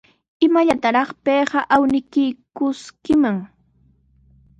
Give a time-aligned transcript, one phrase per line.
[0.47, 3.37] ¿Imallataraqa payqa awniykishunkiman?